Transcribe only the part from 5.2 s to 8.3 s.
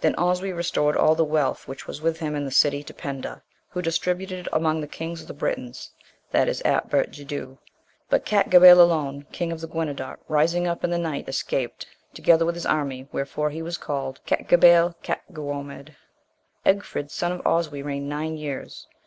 of the Britons, that is Atbert Judeu. But